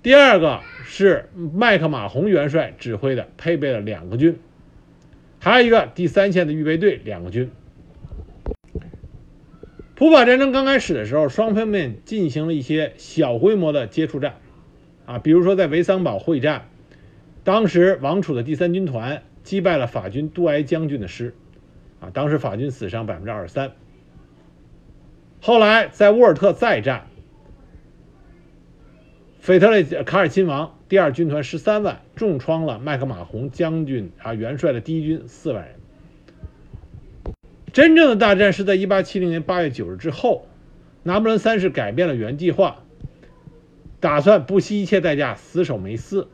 [0.00, 4.38] 第二个是麦克马洪元帅指挥的，配备了两个军，
[5.40, 7.50] 还有一个第三线的预备队两个军。
[9.98, 14.36] 普法战争刚开始的时候，双方面进行了一些小规模的接触战，
[15.06, 16.68] 啊，比如说在维桑堡会战，
[17.42, 21.34] 当时王储的第三军团击败了法军杜埃将军的师，
[21.98, 23.72] 啊，当时法军死伤百分之二十三。
[25.40, 27.08] 后来在沃尔特再战，
[29.40, 35.74] 腓特烈卡尔亲王第二军团十三万重创了麦克马洪将军啊元帅的第一军四万人。
[37.78, 40.48] 真正的大战是在一八七零年八月九日之后，
[41.04, 42.82] 拿破仑三世改变了原计划，
[44.00, 46.26] 打算不惜一切代价死守梅斯。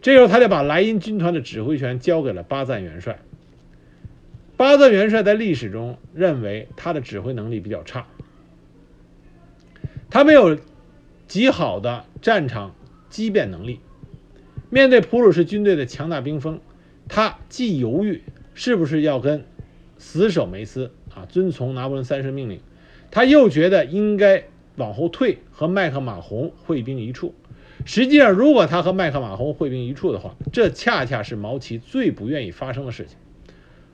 [0.00, 3.18] 这时候他就把莱茵军团的指挥权交给了巴赞元帅。
[4.56, 8.06] 巴赞元帅在历史中认为他的指挥能力比较差，
[10.08, 10.56] 他没有
[11.28, 12.74] 极好的战场
[13.10, 13.80] 机变能力。
[14.70, 16.58] 面对普鲁士军队的强大兵锋，
[17.06, 18.22] 他既犹豫
[18.54, 19.44] 是不是要跟
[20.00, 22.60] 死守梅斯啊，遵从拿破仑三世命令，
[23.10, 24.44] 他又觉得应该
[24.76, 27.34] 往后退，和麦克马洪会兵一处。
[27.84, 33.18] 实际上，如果他和麦克马洪会兵一处的话，这恰恰是毛奇最不愿意发生的事情。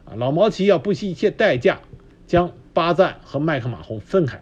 [0.05, 1.81] 啊，老毛奇要不惜一切代价
[2.27, 4.40] 将巴赞和麦克马洪分开，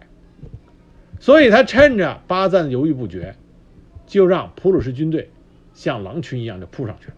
[1.19, 3.35] 所以他趁着巴赞犹豫不决，
[4.05, 5.31] 就让普鲁士军队
[5.73, 7.13] 像狼群一样就扑上去了。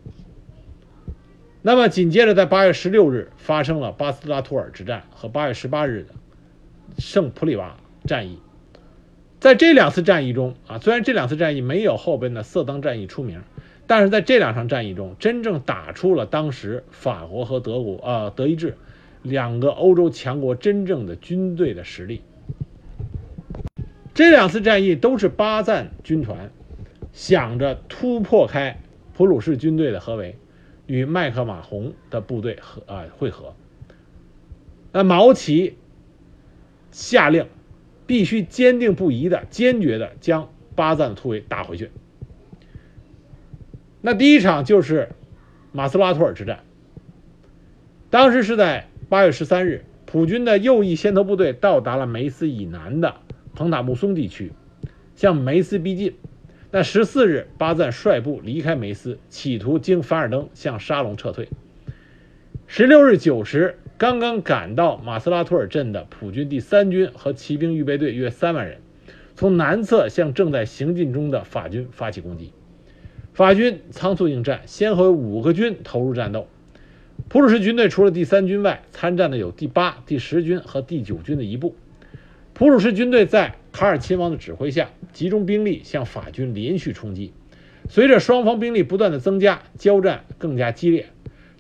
[1.68, 6.14] 那么紧接着，在八月十六日发生了巴斯拉图尔之战和八月十八日的
[6.98, 7.76] 圣普里瓦
[8.06, 8.40] 战役。
[9.42, 13.42] 在这两次战役中，啊，虽然这两次战役没有后边的色当战役出名。
[13.86, 18.78] 但是在这两场战役中，真正打出了当时法国和德国啊德意志
[19.22, 22.22] 两个欧洲强国真正的军队的实力。
[24.14, 26.50] 这两次战役都是巴赞军团
[27.12, 28.80] 想着突破开
[29.14, 30.38] 普鲁士军队的合围，
[30.88, 33.54] 与麦克马洪的部队和啊会合。
[34.91, 35.78] 那毛奇
[36.91, 37.45] 下令，
[38.08, 41.91] 必须坚定不移的、坚决的将巴赞突围打回去。
[44.02, 45.10] 那第一场就是
[45.71, 46.63] 马斯拉托尔之战。
[48.10, 53.15] 当时是在八月十三日，普军的右翼先头部队到达了梅斯以南的
[53.54, 54.54] 彭塔木松地区，
[55.15, 56.15] 向梅斯逼近。
[56.70, 61.48] 那十四日，巴赞率部离开梅斯，企图经凡尔登向沙龙撤退。
[62.68, 68.80] 十六日九时，刚刚赶到马斯拉托尔镇的普军第三军和骑兵预备队约三万人，
[69.34, 72.52] 从南侧向正在行进中的法军发起攻击。
[73.34, 76.48] 法军仓促应战，先后有五个军投入战斗。
[77.30, 81.76] 普鲁士军队除了第三军外，参战的有第八、第十军和第九军的一部。
[82.58, 87.32] 普鲁士军队在卡尔亲王的指挥下，集中兵力向法军连续冲击。
[87.88, 91.06] 随着双方兵力不断的增加，交战更加激烈。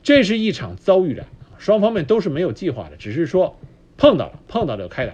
[0.01, 1.27] 这是一场遭遇战，
[1.59, 3.59] 双方面都是没有计划的，只是说
[3.95, 5.13] 碰到了，碰到就开打。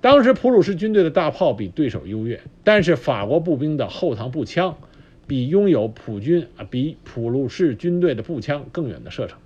[0.00, 4.78] 当时普鲁士军队的大炮比对手优越，但是法国步兵的后膛步枪
[5.26, 9.38] 比拥有普军啊比普鲁士军队的步枪更远的射程。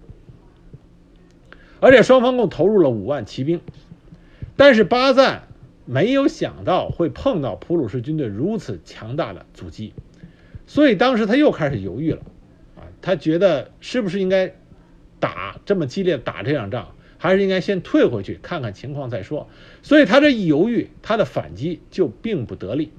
[1.80, 3.60] 而且双方共投入了五万骑兵，
[4.54, 5.47] 但是巴赞
[5.90, 9.94] 没有想到会碰到普鲁士军队如此强大的阻击，
[10.66, 12.20] 所以当时他又开始犹豫了，
[12.76, 14.52] 啊，他觉得是不是应该
[15.18, 19.48] 打这么激烈打这场仗，还是应该先退回去看看情况再说。
[19.82, 22.92] 所以他这一犹豫，他的反击就并不得力，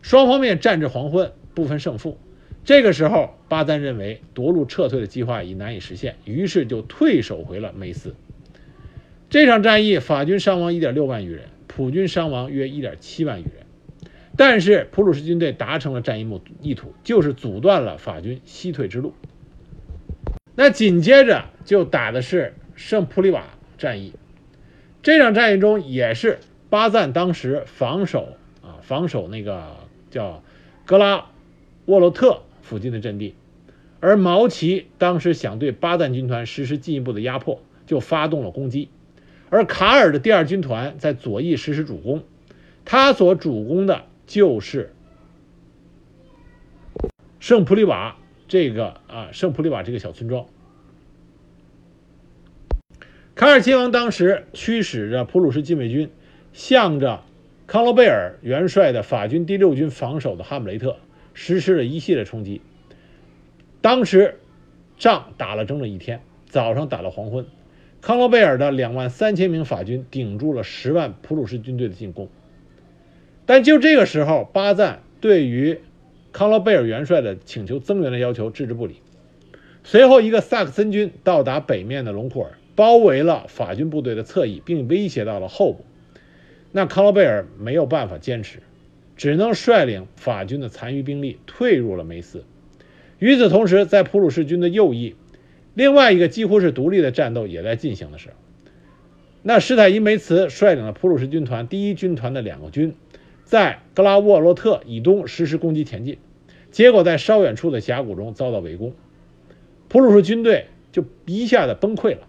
[0.00, 2.18] 双方面战至黄昏，不分胜负。
[2.64, 8.16] 这个时候，巴赞认为夺路撤退的计划已难以实现，于是就退守回了梅斯。
[9.30, 13.66] 这场战役，法军伤亡1.6万余人，普军伤亡约1.7万余人。
[14.36, 19.14] 但是普鲁士军队达成了战役目意图，就是阻断了法军西退之路。
[20.54, 23.44] 那紧接着就打的是圣普里瓦
[23.78, 24.12] 战役。
[25.02, 29.76] 这场战役中，也是巴赞当时防守啊，防守那个
[30.10, 30.42] 叫
[30.84, 31.26] 格拉
[31.86, 32.42] 沃洛特。
[32.62, 33.34] 附近的阵地，
[33.98, 38.88] 而毛奇当时想对巴赞军团实施进一步的压迫，就发动了攻击。
[39.52, 42.24] 而卡尔的第二军团在左翼实施主攻，
[42.86, 44.94] 他所主攻的就是
[47.38, 48.16] 圣普里瓦
[48.48, 50.46] 这个啊圣普里瓦这个小村庄。
[53.34, 56.10] 卡尔亲王当时驱使着普鲁士禁卫军，
[56.54, 57.22] 向着
[57.66, 60.96] 康罗贝尔元帅的法军第六军防守的哈姆雷特。
[61.34, 62.62] 实施了一系列冲击，
[63.82, 64.38] 当时
[64.96, 67.46] 仗打了整整一天，早上打到黄昏，
[68.02, 72.28] 康罗贝尔的两万三千名法军顶住了十万普鲁士军队的进攻。
[73.46, 75.78] 但就这个时候，巴赞对于
[76.32, 78.96] 康罗贝尔元帅的请求增援的要求置之不理。
[79.84, 85.84] 随后，一个萨克森军到达北面的隆库尔，包围了法军部队的侧翼，并威胁到了后部。
[86.72, 88.58] 那康罗贝尔没有办法坚持。
[89.14, 92.44] 只能率领法军的残余兵力退入了梅斯。
[93.20, 95.14] 与此同时，在普鲁士军的右翼，
[95.74, 98.34] 另外一个几乎是独立的战斗也在进行的时候，
[99.42, 102.94] 那施泰因梅茨率领了普鲁士军团第一军团的两个军，
[103.44, 106.18] 在格拉沃洛特以东实施攻击前进，
[106.70, 108.92] 结果在稍远处的峡谷中遭到围攻，
[109.88, 112.28] 普鲁士军队就一下子崩溃了。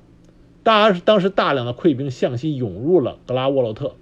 [0.63, 3.95] 大当时大量的溃兵向西涌入了格拉沃洛特。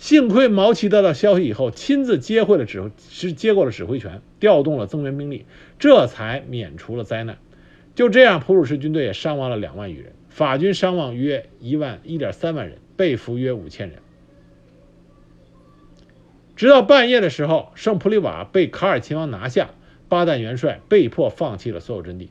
[0.00, 5.44] 幸亏毛奇得到消息以后，亲自接会了指挥，是接过了指挥权，调动了增援兵力，
[5.78, 7.36] 这才免除了灾难。
[7.94, 13.98] 就这样，普鲁士军队也伤亡了两万余人，法军伤亡约一万一点三万人，被俘约五千人。
[16.56, 19.68] 直到半夜的时候，圣普里瓦被卡尔亲王拿下，
[20.08, 22.30] 巴旦元帅被迫放弃了所有阵地，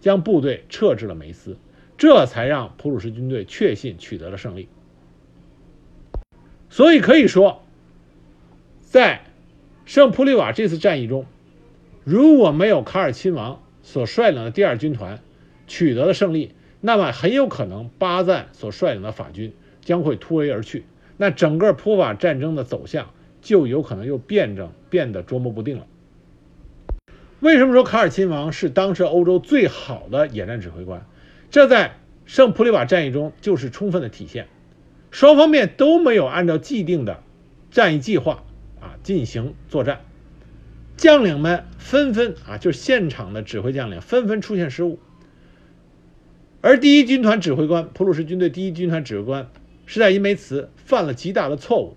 [0.00, 1.56] 将部队撤至了梅斯，
[1.98, 4.68] 这才让普鲁士军队确信取得了胜利。
[6.72, 7.62] 所以可以说，
[8.80, 9.26] 在
[9.84, 11.26] 圣普里瓦这次战役中，
[12.02, 15.20] 如果没有卡尔亲王所率领的第二军团
[15.66, 20.86] 取得了胜利，那么很有可能巴赞所率领的法军将会突围而去，
[21.18, 23.10] 那整个普法战争的走向
[23.42, 25.86] 就有可能又变成变得捉摸不定了。
[27.40, 31.04] 为什么说卡尔亲王是当时欧洲最好的野战指挥官？
[31.50, 34.48] 这在圣普里瓦战役中就是充分的体现。
[35.12, 37.22] 双方面都没有按照既定的
[37.70, 38.42] 战役计划
[38.80, 40.00] 啊进行作战，
[40.96, 44.98] 将领们纷纷啊，就是现场的指挥将领纷纷出现失误，
[46.62, 49.50] 而第一军团指挥官普鲁士军队第一军团指挥官
[49.84, 51.96] 施泰因梅茨犯了极大的错误，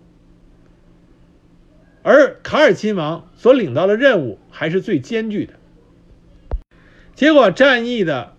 [2.03, 5.53] 而卡尔亲王所领到的任务还是最艰巨的，
[7.15, 8.33] 结果战役的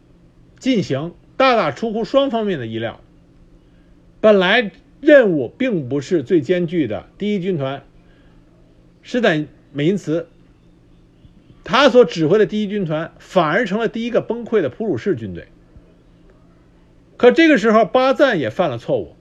[0.58, 3.00] 进行大大出乎双方面的意料。
[4.20, 7.84] 本来任务并不是最艰巨的第一军团
[9.02, 10.26] 施坦美因茨，
[11.62, 15.46] 他所指挥的第一军团反而成了第一个崩溃的普鲁士军队。
[17.16, 19.14] 可这个时候，巴赞也犯了错误，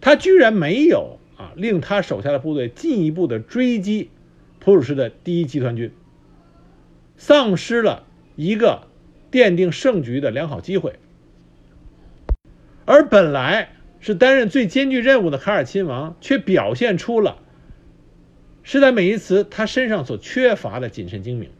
[0.00, 4.10] 他居然没有啊令他手下的部队进一步的追击
[4.60, 5.92] 普鲁士的第一集团军，
[7.16, 8.06] 丧失了
[8.36, 8.86] 一个
[9.32, 10.94] 奠定胜局的良好机会。
[12.88, 13.68] 而本来
[14.00, 17.36] 是担任最艰巨任务的卡尔亲王，却表现出了
[18.62, 21.50] 施坦美因茨他身上所缺乏的谨慎精明，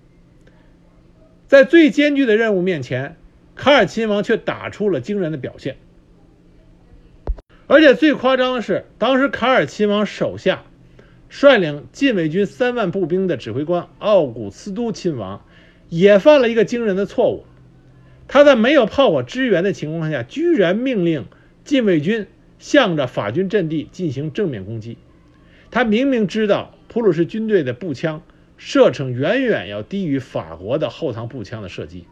[1.46, 3.16] 在最艰巨的任务面前。
[3.54, 5.76] 卡尔亲王却打出了惊人的表现，
[7.66, 10.62] 而且最夸张的是，当时卡尔亲王手下
[11.28, 15.44] 率领禁卫军三万步兵的指挥官奥古斯都亲王
[15.88, 17.44] 也犯了一个惊人的错误，
[18.28, 21.26] 他在没有炮火支援的情况下，居然命令
[21.64, 22.26] 禁卫军
[22.58, 24.98] 向着法军阵地进行正面攻击。
[25.70, 28.22] 他明明知道普鲁士军队的步枪
[28.56, 32.04] 射程远远要低于法国的后膛步枪的射击。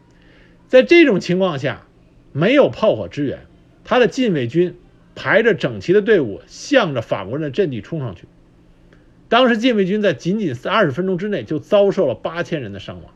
[0.69, 1.87] 在这种情况下，
[2.33, 3.47] 没有炮火支援，
[3.85, 4.77] 他的禁卫军
[5.15, 8.27] 排着整齐的队伍，向着法国人的阵地冲上去。
[9.29, 13.13] 当时禁卫军在仅仅二十分钟之内就遭受了八千人的伤亡。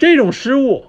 [0.00, 0.86] 这种失误，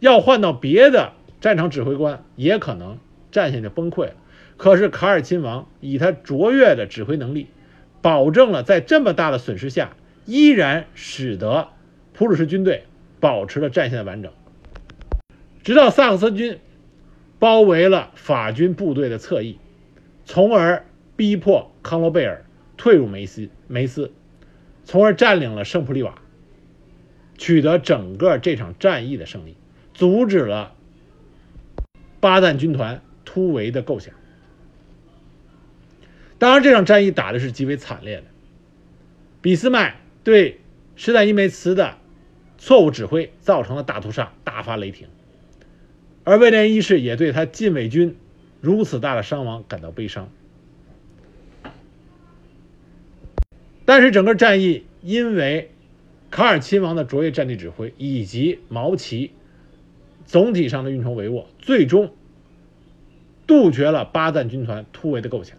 [0.00, 2.98] 要换到别的战场指挥官，也可能
[3.32, 4.12] 战线就崩溃了。
[4.58, 7.46] 可是卡尔亲王以他卓越的指挥能力，
[8.02, 9.96] 保证了在这么大的损失下，
[10.26, 11.68] 依然使得
[12.12, 12.84] 普鲁士军队。
[13.20, 14.32] 保持了战线的完整，
[15.62, 16.58] 直到萨克森军
[17.38, 19.58] 包围了法军部队的侧翼，
[20.24, 20.86] 从而
[21.16, 22.46] 逼迫康罗贝尔
[22.78, 24.10] 退入梅斯梅斯，
[24.86, 26.14] 从而占领了圣普利瓦，
[27.40, 29.56] 取得整个这场战役的胜利，
[29.94, 30.76] 阻止了
[32.20, 34.14] 巴旦军团突围的构想。
[36.38, 38.24] 当然，这场战役打的是极为惨烈的，
[39.40, 40.60] 俾斯麦对
[40.96, 41.96] 施坦因梅茨的。
[42.58, 45.08] 错误指挥造成了大屠杀，大发雷霆。
[46.24, 48.18] 而威廉一世也对他禁卫军
[48.60, 50.30] 如此大的伤亡感到悲伤。
[53.86, 55.72] 但是整个战役因为
[56.30, 59.32] 卡尔亲王的卓越战地指挥以及毛奇
[60.24, 62.14] 总体上的运筹帷幄，最终
[63.46, 65.56] 杜绝了巴赞军团突围的构想。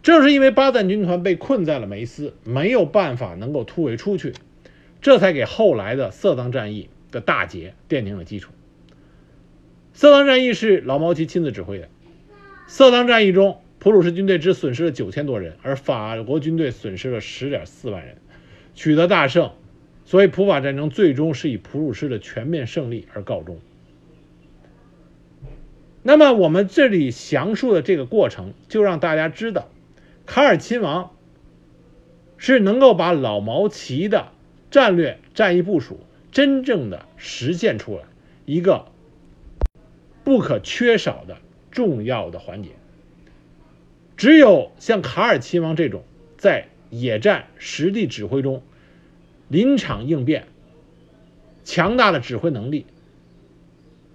[0.00, 4.34] 正是因为巴赞军团被困在了梅斯，没有办法能够突围出去。
[5.00, 8.52] 这才给后来的色当战役的大捷奠定了基础。
[9.92, 11.88] 色当战役是老毛奇亲自指挥的。
[12.66, 18.16] 色当战役中，普鲁士军队只损失了九千多人，而法国军队损失了十点四万人，
[18.74, 19.52] 取得大胜。
[20.04, 23.58] 所以，普法战争最终是以普鲁士的全面胜利而告终。
[26.02, 29.68] 那么，我们这里详述的这个过程，就让大家知道，
[30.26, 31.12] 卡尔亲王
[32.36, 34.28] 是能够把老毛奇的。
[34.70, 36.00] 战略战役部署
[36.32, 38.02] 真正的实现出来
[38.44, 38.86] 一个
[40.24, 41.36] 不可缺少的
[41.70, 42.70] 重要的环节。
[44.16, 46.02] 只有像卡尔亲王这种
[46.36, 46.66] 在
[47.00, 48.62] 野战实地指挥中
[49.48, 50.46] 临场应变、
[51.64, 52.86] 强大的指挥能力，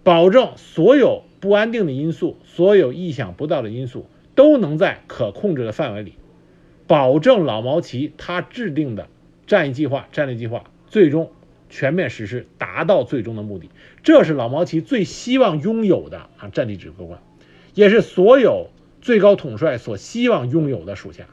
[0.04, 6.14] 保证所有不安定的因素、所有意想不到的因素都能在可控制的范围里，
[6.88, 9.08] 保证老毛奇他制定的。
[9.48, 11.32] 战役计划、战略计划最终
[11.72, 13.72] 全面实施，达到最终的目的，
[14.04, 17.20] 这是老毛奇最希望拥有的啊战地指挥官，
[17.74, 18.70] 也是所有
[19.02, 21.26] 最高统帅所希望拥有的属下。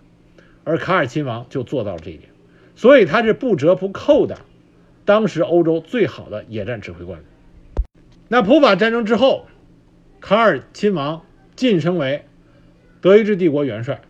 [0.67, 2.29] 而卡尔亲王就做到了这一点，
[2.75, 4.41] 所以他是不折不扣的
[5.05, 7.23] 当时欧洲最好的野战指挥官。
[8.27, 9.47] 那普法战争之后，
[10.21, 12.25] 卡尔亲王晋升为
[13.01, 14.01] 德意志帝国元帅，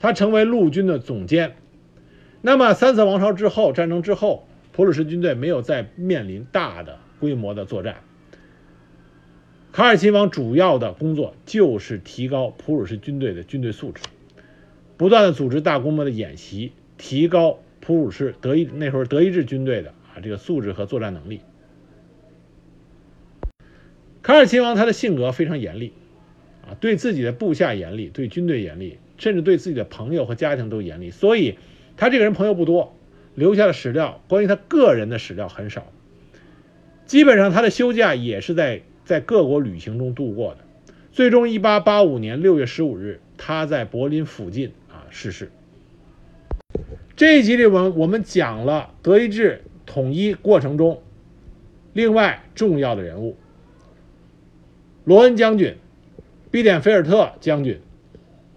[0.00, 1.54] 他成为陆军的总监。
[2.42, 7.98] 那么，三次王朝之后，战争之后，普鲁士军队没有再面临大的规模的作战。
[9.70, 14.02] 卡尔亲王主要的工作就是提高普鲁士军队的军队素质，
[14.96, 21.40] 不断的组织大规模的演习，提高普鲁士德意那时候德意志军队的啊这个素质和作战能力。
[24.22, 25.92] 卡尔亲王他的性格非常严厉，
[26.66, 31.56] 啊，对自己的部下严厉，对军队严厉，甚至对自己的朋友和家庭都严厉，所以。
[31.96, 32.96] 他这个人朋友不多，
[33.36, 35.92] 留下的史料关于他个人的史料很少。
[37.06, 40.64] 基本上他的休假也是在在各国旅行中度过的。
[41.12, 44.72] 最终，一八八五年六月十五日，他在柏林附近
[45.14, 45.52] 逝世。
[47.14, 51.00] 这一集里，我我们讲了德意志统一过程中
[51.92, 53.36] 另外重要的人物：
[55.04, 55.76] 罗恩将军、
[56.50, 57.80] 毕典菲尔特将军、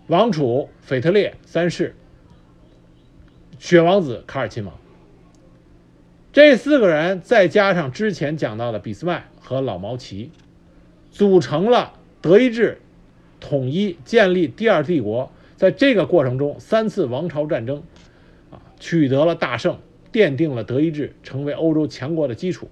[0.07, 1.95] 王储腓特烈三世、
[3.59, 4.73] 雪王子卡尔亲王。
[6.33, 10.31] 这四个人再加上之前讲到的俾斯麦和老毛奇，
[11.11, 12.81] 组成了德意志
[13.39, 15.31] 统一建立第二帝国。
[15.57, 17.83] 在这个过程中，三次王朝战争，
[18.51, 19.79] 啊，取得了大胜，
[20.13, 22.69] 奠定了德意志成为欧洲强国的基础。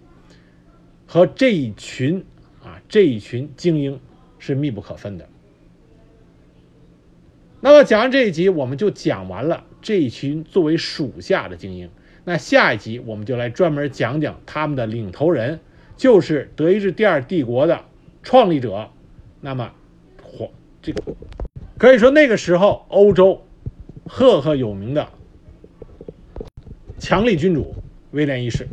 [1.07, 2.23] 和这一群
[2.63, 3.99] 啊，这一群精英
[4.39, 5.27] 是密不可分的。
[7.61, 11.89] 那么讲完这一集，我们就讲完了这一群作为属下的精英。
[12.23, 15.59] 那下一集我们就来专门讲讲他们的领头人，
[15.97, 17.85] 就是德意志第二帝国的
[18.21, 18.89] 创立者。
[19.41, 19.71] 那么，
[20.23, 20.49] 皇
[20.81, 21.03] 这个
[21.77, 23.45] 可以说那个时候欧洲
[24.07, 25.07] 赫赫有名的
[26.99, 27.75] 强力君主
[28.11, 28.67] 威廉一世。